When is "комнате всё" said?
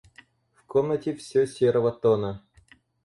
0.67-1.45